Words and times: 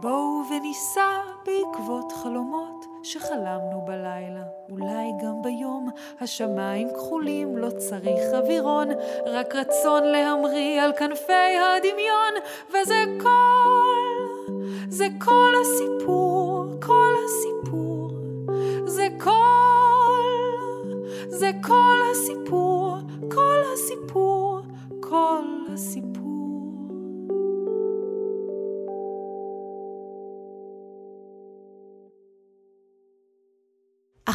בואו 0.00 0.42
וניסע 0.50 1.18
בעקבות 1.46 2.12
חלומות 2.12 2.86
שחלמנו 3.02 3.82
בלילה, 3.86 4.42
אולי 4.70 5.12
גם 5.22 5.42
ביום. 5.42 5.88
השמיים 6.20 6.88
כחולים, 6.94 7.56
לא 7.56 7.70
צריך 7.70 8.20
אווירון, 8.34 8.88
רק 9.26 9.54
רצון 9.54 10.04
להמריא 10.04 10.82
על 10.82 10.92
כנפי 10.92 11.32
הדמיון, 11.32 12.34
וזה 12.68 13.04
כל, 13.22 14.36
זה 14.88 15.06
כל 15.18 15.52
הסיפור, 15.60 16.29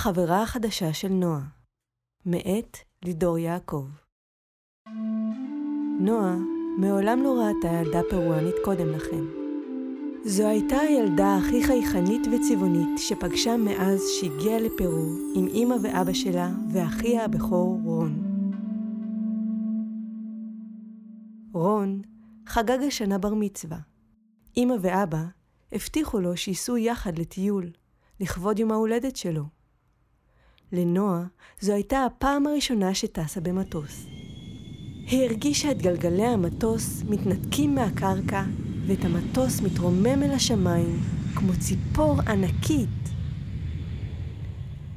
החברה 0.06 0.44
החדשה 0.44 0.94
של 0.94 1.08
נועה, 1.08 1.42
מאת 2.26 2.78
לידור 3.06 3.38
יעקב. 3.38 3.86
נועה 6.00 6.36
מעולם 6.78 7.24
לא 7.24 7.40
ראתה 7.40 7.68
ילדה 7.68 8.02
פרואנית 8.10 8.56
קודם 8.66 8.90
לכן. 8.90 9.24
זו 10.26 10.48
הייתה 10.48 10.76
הילדה 10.76 11.38
הכי 11.38 11.64
חייכנית 11.64 12.22
וצבעונית 12.28 12.98
שפגשה 12.98 13.58
מאז 13.58 14.02
שהגיעה 14.20 14.60
לפרו 14.60 15.16
עם 15.36 15.48
אמא 15.48 15.76
ואבא 15.84 16.14
שלה 16.14 16.50
ואחיה 16.72 17.26
הבכור 17.26 17.80
רון. 17.84 18.24
רון 21.54 22.02
חגג 22.48 22.80
השנה 22.88 23.18
בר 23.18 23.34
מצווה. 23.34 23.80
אמא 24.58 24.76
ואבא 24.82 25.24
הבטיחו 25.72 26.20
לו 26.20 26.38
שייסעו 26.38 26.78
יחד 26.78 27.20
לטיול, 27.20 27.72
לכבוד 28.20 28.60
יום 28.60 28.72
ההולדת 28.72 29.16
שלו. 29.16 29.56
לנועה 30.76 31.24
זו 31.60 31.74
הייתה 31.74 32.06
הפעם 32.06 32.48
הראשונה 32.48 32.94
שטסה 32.94 33.42
במטוס. 33.42 34.06
היא 35.08 35.24
הרגישה 35.24 35.72
את 35.72 35.82
גלגלי 35.82 36.26
המטוס 36.26 37.04
מתנתקים 37.10 37.76
מהקרקע 37.76 38.44
ואת 38.88 39.06
המטוס 39.06 39.62
מתרומם 39.62 40.24
אל 40.24 40.32
השמיים 40.32 41.00
כמו 41.36 41.52
ציפור 41.60 42.22
ענקית. 42.22 42.90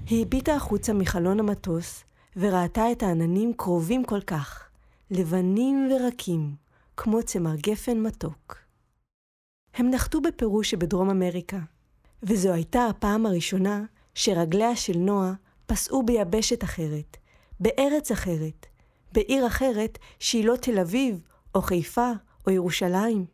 היא 0.07 0.23
הביטה 0.23 0.55
החוצה 0.55 0.93
מחלון 0.93 1.41
המטוס 1.41 2.05
וראתה 2.37 2.93
את 2.93 3.03
העננים 3.03 3.53
קרובים 3.57 4.05
כל 4.05 4.21
כך, 4.21 4.69
לבנים 5.11 5.91
ורקים, 5.93 6.55
כמו 6.97 7.23
צמר 7.23 7.55
גפן 7.57 8.01
מתוק. 8.01 8.57
הם 9.75 9.91
נחתו 9.91 10.21
בפרו 10.21 10.65
שבדרום 10.65 11.11
אמריקה, 11.11 11.59
וזו 12.23 12.53
הייתה 12.53 12.87
הפעם 12.87 13.27
הראשונה 13.27 13.85
שרגליה 14.15 14.77
של 14.77 14.99
נועה 14.99 15.33
פסעו 15.69 16.03
ביבשת 16.03 16.65
אחרת, 16.65 17.17
בארץ 17.61 18.11
אחרת, 18.11 18.67
בעיר 19.13 19.47
אחרת 19.47 19.99
שהיא 20.19 20.45
לא 20.45 20.57
תל 20.57 20.79
אביב, 20.79 21.21
או 21.55 21.63
חיפה, 21.63 22.11
או 22.47 22.53
ירושלים. 22.53 23.27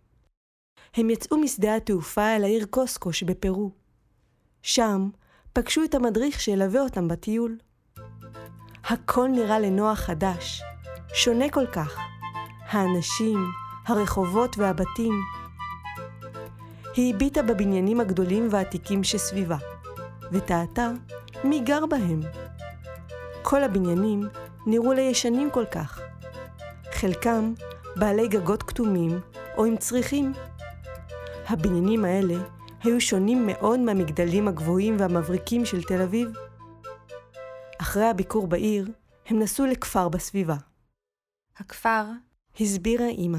הם 0.95 1.11
יצאו 1.11 1.37
משדה 1.37 1.77
התעופה 1.77 2.37
אל 2.37 2.45
העיר 2.45 2.67
קוסקו 2.71 3.13
שבפרו. 3.13 3.71
שם 4.63 5.11
פגשו 5.53 5.85
את 5.85 5.95
המדריך 5.95 6.41
שילווה 6.41 6.81
אותם 6.81 7.09
בטיול. 7.09 7.59
הכל 8.85 9.29
נראה 9.29 9.59
לנוח 9.59 9.99
חדש, 9.99 10.63
שונה 11.15 11.51
כל 11.51 11.67
כך. 11.67 11.99
האנשים, 12.71 13.39
הרחובות 13.87 14.59
והבתים. 14.59 15.21
היא 16.97 17.15
הביטה 17.15 17.43
בבניינים 17.43 18.01
הגדולים 18.01 18.49
והעתיקים 18.51 19.05
שסביבה, 19.05 19.59
וטעתה 20.33 20.91
מי 21.45 21.61
גר 21.61 21.87
בהם? 21.87 22.21
כל 23.43 23.63
הבניינים 23.63 24.23
נראו 24.67 24.93
לישנים 24.93 25.51
כל 25.51 25.65
כך. 25.67 26.01
חלקם 26.93 27.55
בעלי 27.97 28.29
גגות 28.29 28.63
כתומים 28.63 29.21
או 29.57 29.65
עם 29.65 29.77
צריכים. 29.77 30.33
הבניינים 31.47 32.05
האלה 32.05 32.35
היו 32.83 33.01
שונים 33.01 33.47
מאוד 33.47 33.81
מהמגדלים 33.81 34.49
הגבוהים 34.49 34.97
והמבריקים 34.99 35.65
של 35.65 35.83
תל 35.83 36.03
אביב. 36.03 36.29
אחרי 37.79 38.07
הביקור 38.07 38.47
בעיר, 38.47 38.89
הם 39.27 39.39
נסעו 39.39 39.67
לכפר 39.67 40.09
בסביבה. 40.09 40.57
הכפר, 41.57 42.05
הסבירה 42.61 43.09
אמא, 43.09 43.39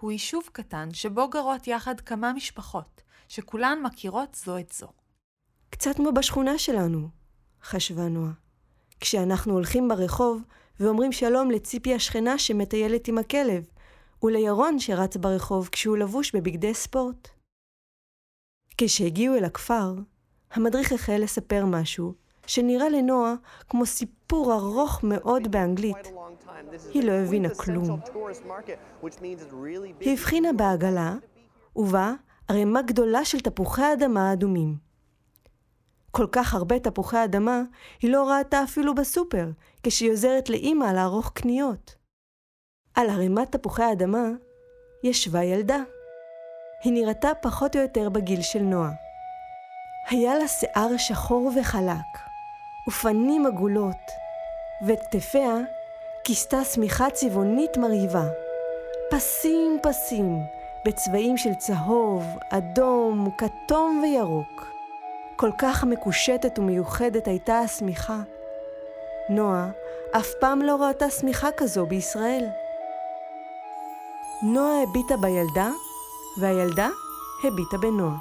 הוא 0.00 0.12
יישוב 0.12 0.48
קטן 0.52 0.88
שבו 0.92 1.28
גרות 1.28 1.66
יחד 1.66 2.00
כמה 2.00 2.32
משפחות, 2.32 3.02
שכולן 3.28 3.78
מכירות 3.82 4.34
זו 4.34 4.58
את 4.58 4.72
זו. 4.72 4.88
קצת 5.70 5.96
כמו 5.96 6.12
בשכונה 6.12 6.58
שלנו, 6.58 7.15
חשבה 7.66 8.08
נועה. 8.08 8.30
כשאנחנו 9.00 9.52
הולכים 9.52 9.88
ברחוב 9.88 10.42
ואומרים 10.80 11.12
שלום 11.12 11.50
לציפי 11.50 11.94
השכנה 11.94 12.38
שמטיילת 12.38 13.08
עם 13.08 13.18
הכלב, 13.18 13.66
ולירון 14.22 14.78
שרץ 14.78 15.16
ברחוב 15.16 15.68
כשהוא 15.72 15.96
לבוש 15.96 16.34
בבגדי 16.34 16.74
ספורט. 16.74 17.28
כשהגיעו 18.78 19.34
אל 19.34 19.44
הכפר, 19.44 19.94
המדריך 20.52 20.92
החל 20.92 21.18
לספר 21.22 21.64
משהו 21.64 22.14
שנראה 22.46 22.88
לנועה 22.88 23.34
כמו 23.68 23.86
סיפור 23.86 24.54
ארוך 24.54 25.00
מאוד 25.02 25.50
באנגלית. 25.50 26.12
היא 26.94 27.02
לא 27.02 27.12
הבינה 27.12 27.48
כלום. 27.54 28.00
היא 30.00 30.12
הבחינה 30.12 30.52
בעגלה, 30.52 31.14
ובה 31.76 32.14
ערימה 32.48 32.82
גדולה 32.82 33.24
של 33.24 33.40
תפוחי 33.40 33.92
אדמה 33.92 34.32
אדומים. 34.32 34.85
כל 36.10 36.26
כך 36.32 36.54
הרבה 36.54 36.78
תפוחי 36.78 37.24
אדמה, 37.24 37.62
היא 38.02 38.12
לא 38.12 38.30
ראתה 38.30 38.64
אפילו 38.64 38.94
בסופר, 38.94 39.46
כשהיא 39.82 40.10
עוזרת 40.10 40.50
לאימא 40.50 40.84
לערוך 40.84 41.30
קניות. 41.34 41.94
על 42.94 43.10
ערימת 43.10 43.52
תפוחי 43.56 43.92
אדמה 43.92 44.28
ישבה 45.02 45.42
ילדה. 45.42 45.78
היא 46.84 46.92
נראתה 46.92 47.28
פחות 47.42 47.76
או 47.76 47.80
יותר 47.80 48.08
בגיל 48.08 48.42
של 48.42 48.62
נועה. 48.62 48.90
היה 50.08 50.34
לה 50.34 50.48
שיער 50.48 50.96
שחור 50.96 51.50
וחלק, 51.60 52.18
ופנים 52.88 53.46
עגולות, 53.46 54.10
ואת 54.86 55.00
כתפיה 55.10 55.56
כיסתה 56.24 56.64
שמיכה 56.64 57.10
צבעונית 57.10 57.76
מרהיבה. 57.76 58.24
פסים 59.10 59.78
פסים, 59.82 60.38
בצבעים 60.86 61.36
של 61.36 61.54
צהוב, 61.54 62.24
אדום, 62.50 63.30
כתום 63.38 64.00
וירוק. 64.02 64.75
כל 65.38 65.50
כך 65.58 65.84
מקושטת 65.84 66.58
ומיוחדת 66.58 67.28
הייתה 67.28 67.58
השמיכה. 67.58 68.22
נועה 69.28 69.70
אף 70.16 70.26
פעם 70.40 70.62
לא 70.62 70.76
ראתה 70.76 71.10
שמיכה 71.10 71.48
כזו 71.56 71.86
בישראל. 71.86 72.44
נועה 74.42 74.82
הביטה 74.82 75.16
בילדה, 75.16 75.70
והילדה 76.40 76.88
הביטה 77.44 77.78
בנועה. 77.82 78.18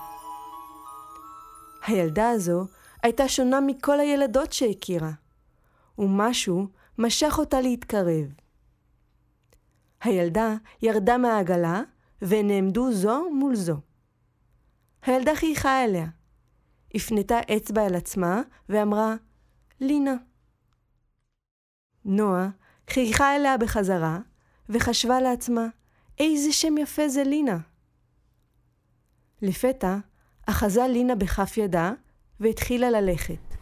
הילדה 1.86 2.30
הזו 2.30 2.66
הייתה 3.04 3.28
שונה 3.28 3.60
מכל 3.62 4.00
הילדות 4.00 4.54
שהכירה, 4.54 5.12
ומשהו 5.98 6.68
משך 6.98 7.36
אותה 7.38 7.62
להתקרב. 7.62 8.26
הילדה 10.02 10.56
ירדה 10.82 11.18
מהעגלה, 11.18 11.82
ונעמדו 12.22 12.92
זו 12.92 13.30
מול 13.32 13.56
זו. 13.56 13.76
הילדה 15.06 15.36
חייכה 15.36 15.84
אליה. 15.84 16.15
הפנתה 16.96 17.40
אצבע 17.58 17.86
אל 17.86 17.96
עצמה 17.96 18.42
ואמרה, 18.70 19.16
לינה. 19.82 20.16
נועה 22.06 22.50
חייכה 22.90 23.36
אליה 23.36 23.58
בחזרה 23.58 24.20
וחשבה 24.70 25.22
לעצמה, 25.22 25.68
איזה 26.20 26.52
שם 26.52 26.78
יפה 26.78 27.10
זה 27.10 27.24
לינה. 27.24 27.58
לפתע 29.42 29.98
אחזה 30.46 30.88
לינה 30.88 31.16
בכף 31.16 31.58
ידה 31.58 31.94
והתחילה 32.40 32.90
ללכת. 32.90 33.56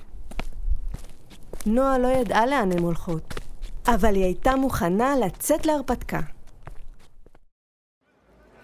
נועה 1.66 1.98
לא 1.98 2.08
ידעה 2.08 2.46
לאן 2.46 2.72
הן 2.72 2.80
הולכות, 2.80 3.34
אבל 3.88 4.16
היא 4.16 4.24
הייתה 4.24 4.56
מוכנה 4.56 5.16
לצאת 5.16 5.66
להרפתקה. 5.66 6.20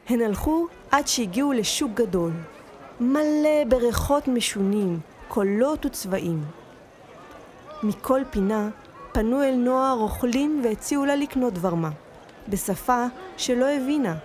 הן 0.07 0.21
הלכו 0.21 0.67
עד 0.91 1.07
שהגיעו 1.07 1.53
לשוק 1.53 1.91
גדול. 1.93 2.58
מלא 3.01 3.63
בריחות 3.67 4.27
משונים, 4.27 4.99
קולות 5.27 5.85
וצבעים. 5.85 6.43
מכל 7.83 8.21
פינה 8.29 8.69
פנו 9.11 9.43
אל 9.43 9.55
נועה 9.55 9.93
רוכלים 9.93 10.61
והציעו 10.63 11.05
לה 11.05 11.15
לקנות 11.15 11.53
דבר 11.53 11.75
מה, 11.75 11.89
בשפה 12.49 13.05
שלא 13.37 13.65
הבינה. 13.65 14.15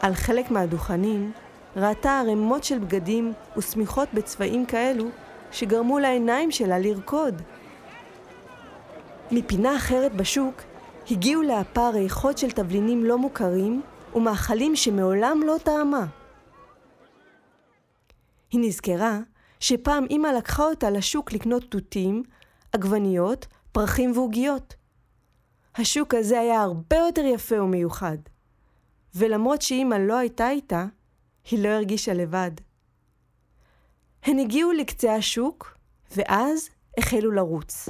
על 0.00 0.14
חלק 0.14 0.50
מהדוכנים 0.50 1.32
ראתה 1.76 2.18
ערימות 2.18 2.64
של 2.64 2.78
בגדים 2.78 3.32
ושמיכות 3.56 4.08
בצבעים 4.14 4.66
כאלו 4.66 5.04
שגרמו 5.52 5.98
לעיניים 5.98 6.50
שלה 6.50 6.78
לרקוד. 6.78 7.42
מפינה 9.30 9.76
אחרת 9.76 10.14
בשוק 10.14 10.62
הגיעו 11.10 11.42
לאפה 11.42 11.88
ריחות 11.88 12.38
של 12.38 12.50
תבלינים 12.50 13.04
לא 13.04 13.18
מוכרים 13.18 13.82
ומאכלים 14.14 14.76
שמעולם 14.76 15.40
לא 15.46 15.56
טעמה. 15.62 16.06
היא 18.50 18.60
נזכרה 18.60 19.20
שפעם 19.60 20.06
אמא 20.10 20.28
לקחה 20.28 20.62
אותה 20.62 20.90
לשוק 20.90 21.32
לקנות 21.32 21.64
תותים, 21.64 22.22
עגבניות, 22.72 23.46
פרחים 23.72 24.12
ועוגיות. 24.14 24.74
השוק 25.74 26.14
הזה 26.14 26.40
היה 26.40 26.60
הרבה 26.60 26.96
יותר 26.96 27.24
יפה 27.24 27.62
ומיוחד. 27.62 28.18
ולמרות 29.14 29.62
שאמא 29.62 29.94
לא 29.94 30.16
הייתה 30.16 30.50
איתה, 30.50 30.86
היא 31.50 31.62
לא 31.62 31.68
הרגישה 31.68 32.14
לבד. 32.14 32.50
הן 34.22 34.38
הגיעו 34.38 34.72
לקצה 34.72 35.14
השוק, 35.14 35.76
ואז 36.16 36.68
החלו 36.98 37.30
לרוץ. 37.30 37.88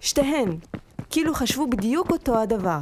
שתיהן, 0.00 0.58
כאילו 1.10 1.34
חשבו 1.34 1.66
בדיוק 1.66 2.10
אותו 2.10 2.38
הדבר. 2.38 2.80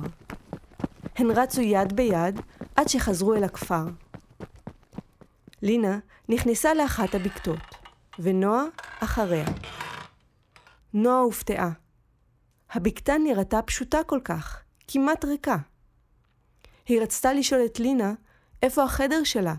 הן 1.16 1.30
רצו 1.30 1.60
יד 1.60 1.92
ביד 1.92 2.40
עד 2.76 2.88
שחזרו 2.88 3.34
אל 3.34 3.44
הכפר. 3.44 3.84
לינה 5.62 5.98
נכנסה 6.28 6.74
לאחת 6.74 7.14
הבקתות, 7.14 7.74
ונועה 8.18 8.64
אחריה. 9.00 9.46
נועה 10.94 11.20
הופתעה. 11.20 11.70
הבקתה 12.70 13.18
נראתה 13.18 13.62
פשוטה 13.62 13.98
כל 14.06 14.20
כך, 14.24 14.62
כמעט 14.88 15.24
ריקה. 15.24 15.56
היא 16.86 17.00
רצתה 17.00 17.32
לשאול 17.32 17.60
את 17.64 17.80
לינה 17.80 18.14
איפה 18.62 18.84
החדר 18.84 19.24
שלה, 19.24 19.54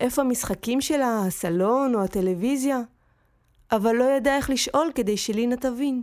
איפה 0.00 0.22
המשחקים 0.22 0.80
שלה, 0.80 1.20
הסלון 1.26 1.94
או 1.94 2.04
הטלוויזיה, 2.04 2.80
אבל 3.72 3.92
לא 3.92 4.04
ידעה 4.04 4.36
איך 4.36 4.50
לשאול 4.50 4.90
כדי 4.94 5.16
שלינה 5.16 5.56
תבין. 5.56 6.02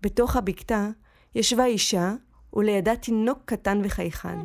בתוך 0.00 0.36
הבקתה 0.36 0.88
ישבה 1.34 1.64
אישה 1.64 2.14
ולידה 2.52 2.96
תינוק 2.96 3.38
קטן 3.44 3.80
וחייכן. 3.84 4.38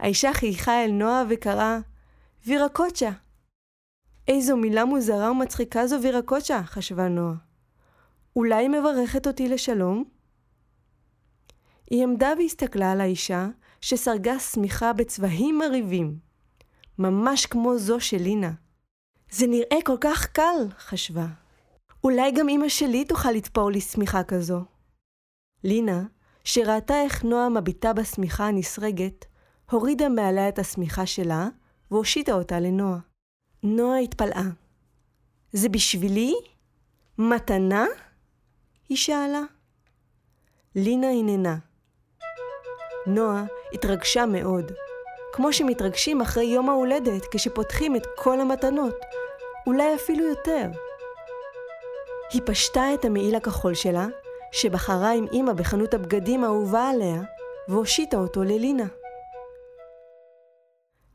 האישה 0.00 0.32
חייכה 0.32 0.84
אל 0.84 0.90
נועה 0.90 1.24
וקראה, 1.28 1.78
וירקוצ'ה. 2.46 3.10
איזו 4.28 4.56
מילה 4.56 4.84
מוזרה 4.84 5.30
ומצחיקה 5.30 5.86
זו 5.86 5.96
וירקוצ'ה, 6.02 6.62
חשבה 6.64 7.08
נועה. 7.08 7.34
אולי 8.36 8.68
מברכת 8.68 9.26
אותי 9.26 9.48
לשלום? 9.48 10.04
היא 11.90 12.02
עמדה 12.02 12.32
והסתכלה 12.38 12.92
על 12.92 13.00
האישה, 13.00 13.48
שסרגה 13.80 14.38
שמיכה 14.38 14.92
בצבעים 14.92 15.58
מרהיבים, 15.58 16.18
ממש 16.98 17.46
כמו 17.46 17.78
זו 17.78 18.00
של 18.00 18.16
לינה. 18.16 18.52
זה 19.30 19.46
נראה 19.46 19.78
כל 19.84 19.96
כך 20.00 20.26
קל, 20.26 20.66
חשבה. 20.78 21.26
אולי 22.04 22.32
גם 22.32 22.48
אמא 22.48 22.68
שלי 22.68 23.04
תוכל 23.04 23.30
לתפור 23.30 23.70
לי 23.70 23.80
שמיכה 23.80 24.24
כזו. 24.24 24.60
לינה, 25.64 26.04
שראתה 26.44 27.02
איך 27.02 27.24
נועה 27.24 27.48
מביטה 27.48 27.92
בשמיכה 27.92 28.46
הנסרגת, 28.46 29.29
הורידה 29.70 30.08
מעליה 30.08 30.48
את 30.48 30.58
השמיכה 30.58 31.06
שלה 31.06 31.48
והושיטה 31.90 32.32
אותה 32.32 32.60
לנועה. 32.60 32.98
נועה 33.62 33.98
התפלאה. 33.98 34.42
זה 35.52 35.68
בשבילי? 35.68 36.34
מתנה? 37.18 37.86
היא 38.88 38.96
שאלה. 38.96 39.42
לינה 40.76 41.10
הננה. 41.10 41.56
נועה 43.06 43.44
התרגשה 43.72 44.26
מאוד, 44.26 44.72
כמו 45.32 45.52
שמתרגשים 45.52 46.20
אחרי 46.20 46.44
יום 46.44 46.68
ההולדת 46.68 47.22
כשפותחים 47.30 47.96
את 47.96 48.06
כל 48.16 48.40
המתנות, 48.40 48.96
אולי 49.66 49.94
אפילו 49.94 50.24
יותר. 50.24 50.66
היא 52.32 52.42
פשטה 52.46 52.94
את 52.94 53.04
המעיל 53.04 53.34
הכחול 53.34 53.74
שלה, 53.74 54.06
שבחרה 54.52 55.12
עם 55.12 55.26
אמא 55.32 55.52
בחנות 55.52 55.94
הבגדים 55.94 56.44
האהובה 56.44 56.88
עליה, 56.88 57.22
והושיטה 57.68 58.16
אותו 58.16 58.42
ללינה. 58.42 58.99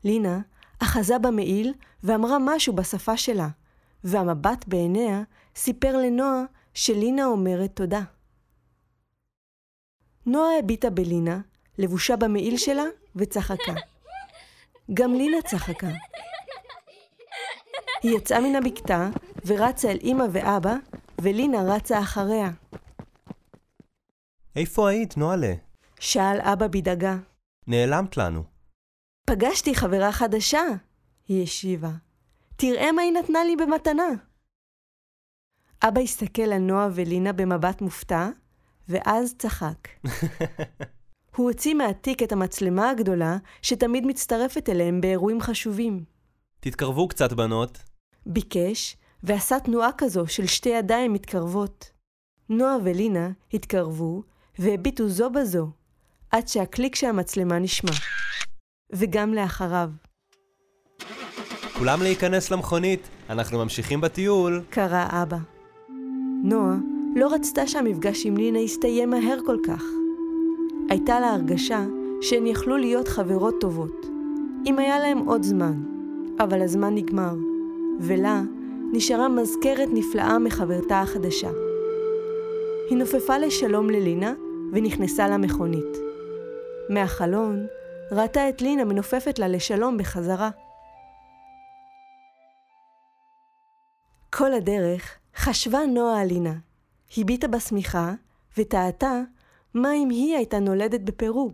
לינה 0.06 0.40
אחזה 0.82 1.18
במעיל 1.18 1.74
ואמרה 2.02 2.36
משהו 2.40 2.72
בשפה 2.72 3.16
שלה, 3.16 3.48
והמבט 4.04 4.64
בעיניה 4.66 5.22
סיפר 5.56 5.96
לנועה 5.96 6.42
שלינה 6.74 7.24
אומרת 7.24 7.70
תודה. 7.74 8.00
נועה 10.26 10.58
הביטה 10.58 10.90
בלינה, 10.90 11.40
לבושה 11.78 12.16
במעיל 12.16 12.56
שלה, 12.56 12.84
וצחקה. 13.16 13.72
גם 14.94 15.14
לינה 15.14 15.42
צחקה. 15.42 15.88
היא 18.02 18.16
יצאה 18.16 18.40
מן 18.40 18.54
הבקתה 18.56 19.08
ורצה 19.46 19.90
אל 19.90 19.98
אמא 20.02 20.24
ואבא, 20.32 20.74
ולינה 21.20 21.74
רצה 21.74 22.00
אחריה. 22.00 22.50
איפה 24.56 24.88
היית, 24.88 25.16
נועלה? 25.16 25.54
שאל 26.00 26.40
אבא 26.40 26.66
בדאגה. 26.66 27.16
נעלמת 27.66 28.16
לנו. 28.16 28.55
פגשתי 29.30 29.74
חברה 29.74 30.12
חדשה, 30.12 30.62
היא 31.28 31.42
השיבה. 31.42 31.90
תראה 32.56 32.92
מה 32.92 33.02
היא 33.02 33.12
נתנה 33.12 33.44
לי 33.44 33.56
במתנה. 33.56 34.08
אבא 35.82 36.00
הסתכל 36.00 36.42
על 36.42 36.58
נועה 36.58 36.88
ולינה 36.94 37.32
במבט 37.32 37.80
מופתע, 37.80 38.28
ואז 38.88 39.34
צחק. 39.38 39.88
הוא 41.36 41.50
הוציא 41.50 41.74
מהתיק 41.74 42.22
את 42.22 42.32
המצלמה 42.32 42.90
הגדולה 42.90 43.36
שתמיד 43.62 44.06
מצטרפת 44.06 44.68
אליהם 44.68 45.00
באירועים 45.00 45.40
חשובים. 45.40 46.04
תתקרבו 46.60 47.08
קצת, 47.08 47.32
בנות. 47.32 47.78
ביקש, 48.26 48.96
ועשה 49.22 49.60
תנועה 49.60 49.90
כזו 49.98 50.26
של 50.26 50.46
שתי 50.46 50.68
ידיים 50.68 51.12
מתקרבות. 51.12 51.90
נועה 52.48 52.76
ולינה 52.84 53.30
התקרבו 53.52 54.22
והביטו 54.58 55.08
זו 55.08 55.30
בזו, 55.30 55.70
עד 56.30 56.48
שהקליק 56.48 56.94
של 56.94 57.06
המצלמה 57.06 57.58
נשמע. 57.58 57.92
וגם 58.92 59.34
לאחריו. 59.34 59.90
כולם 61.78 62.02
להיכנס 62.02 62.50
למכונית, 62.50 63.08
אנחנו 63.30 63.58
ממשיכים 63.58 64.00
בטיול. 64.00 64.62
קרא 64.70 65.04
אבא. 65.10 65.38
נועה 66.44 66.76
לא 67.16 67.34
רצתה 67.34 67.66
שהמפגש 67.66 68.26
עם 68.26 68.36
לינה 68.36 68.58
יסתיים 68.58 69.10
מהר 69.10 69.38
כל 69.46 69.56
כך. 69.66 69.82
הייתה 70.90 71.20
לה 71.20 71.30
הרגשה 71.30 71.84
שהן 72.20 72.46
יכלו 72.46 72.76
להיות 72.76 73.08
חברות 73.08 73.54
טובות, 73.60 74.06
אם 74.66 74.78
היה 74.78 74.98
להם 74.98 75.18
עוד 75.18 75.42
זמן, 75.42 75.82
אבל 76.40 76.62
הזמן 76.62 76.94
נגמר, 76.94 77.34
ולה 78.00 78.42
נשארה 78.92 79.28
מזכרת 79.28 79.88
נפלאה 79.92 80.38
מחברתה 80.38 81.00
החדשה. 81.00 81.50
היא 82.90 82.98
נופפה 82.98 83.38
לשלום 83.38 83.90
ללינה 83.90 84.34
ונכנסה 84.72 85.28
למכונית. 85.28 85.96
מהחלון 86.88 87.66
ראתה 88.12 88.48
את 88.48 88.62
לינה 88.62 88.84
מנופפת 88.84 89.38
לה 89.38 89.48
לשלום 89.48 89.98
בחזרה. 89.98 90.50
כל 94.30 94.52
הדרך 94.52 95.18
חשבה 95.36 95.78
נועה 95.86 96.20
על 96.20 96.28
לינה. 96.28 96.54
הביטה 97.16 97.48
בשמיכה 97.48 98.12
וטעתה 98.58 99.20
מה 99.74 99.94
אם 99.94 100.10
היא 100.10 100.36
הייתה 100.36 100.58
נולדת 100.58 101.00
בפרו, 101.00 101.52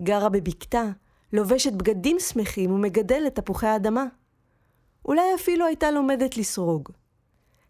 גרה 0.00 0.28
בבקתה, 0.28 0.84
לובשת 1.32 1.72
בגדים 1.72 2.18
שמחים 2.18 2.72
ומגדלת 2.72 3.34
תפוחי 3.34 3.76
אדמה. 3.76 4.04
אולי 5.04 5.34
אפילו 5.34 5.66
הייתה 5.66 5.90
לומדת 5.90 6.36
לסרוג. 6.36 6.88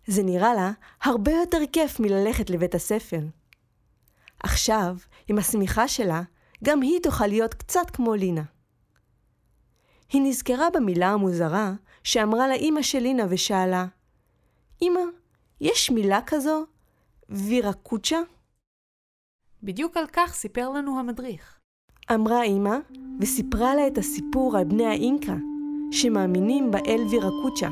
זה 0.06 0.22
נראה 0.22 0.54
לה 0.54 0.72
הרבה 1.02 1.32
יותר 1.32 1.58
כיף 1.72 2.00
מללכת 2.00 2.50
לבית 2.50 2.74
הספר. 2.74 3.20
עכשיו, 4.42 4.96
עם 5.28 5.38
השמיכה 5.38 5.88
שלה, 5.88 6.22
גם 6.64 6.80
היא 6.80 7.00
תוכל 7.02 7.26
להיות 7.26 7.54
קצת 7.54 7.90
כמו 7.92 8.14
לינה. 8.14 8.42
היא 10.12 10.22
נזכרה 10.24 10.70
במילה 10.74 11.08
המוזרה 11.08 11.72
שאמרה 12.04 12.48
לה 12.48 12.54
אימא 12.54 12.82
של 12.82 12.98
לינה 12.98 13.26
ושאלה, 13.28 13.86
אמא, 14.82 15.00
יש 15.60 15.90
מילה 15.90 16.20
כזו? 16.26 16.64
וירקוצ'ה? 17.28 18.18
בדיוק 19.62 19.96
על 19.96 20.04
כך 20.12 20.34
סיפר 20.34 20.70
לנו 20.70 20.98
המדריך. 20.98 21.58
אמרה 22.14 22.44
אמא, 22.44 22.76
וסיפרה 23.20 23.74
לה 23.74 23.86
את 23.86 23.98
הסיפור 23.98 24.56
על 24.56 24.64
בני 24.64 24.86
האינקה, 24.86 25.36
שמאמינים 25.92 26.70
באל 26.70 27.00
וירקוצ'ה, 27.10 27.68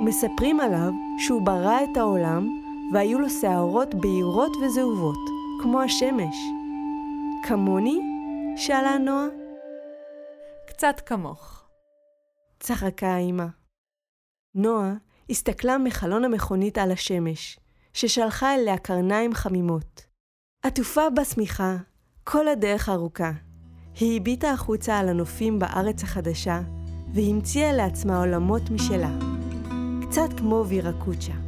ומספרים 0.00 0.60
עליו 0.60 0.90
שהוא 1.18 1.42
ברא 1.42 1.78
את 1.84 1.96
העולם, 1.96 2.48
והיו 2.92 3.18
לו 3.18 3.30
שערות 3.30 3.94
בהירות 3.94 4.56
וזהובות, 4.56 5.18
כמו 5.62 5.82
השמש. 5.82 6.36
כמוני? 7.48 8.00
שאלה 8.56 8.98
נועה. 8.98 9.26
קצת 10.66 11.00
כמוך. 11.06 11.64
צחקה 12.60 13.06
האמא. 13.06 13.46
נועה 14.54 14.94
הסתכלה 15.30 15.78
מחלון 15.78 16.24
המכונית 16.24 16.78
על 16.78 16.92
השמש, 16.92 17.58
ששלחה 17.92 18.54
אליה 18.54 18.78
קרניים 18.78 19.34
חמימות. 19.34 20.06
עטופה 20.62 21.10
בשמיכה, 21.10 21.76
כל 22.24 22.48
הדרך 22.48 22.88
ארוכה. 22.88 23.32
היא 24.00 24.20
הביטה 24.20 24.50
החוצה 24.50 24.98
על 24.98 25.08
הנופים 25.08 25.58
בארץ 25.58 26.02
החדשה, 26.02 26.60
והמציאה 27.14 27.72
לעצמה 27.72 28.18
עולמות 28.18 28.70
משלה. 28.70 29.10
קצת 30.02 30.38
כמו 30.38 30.64
וירקוצ'ה. 30.68 31.43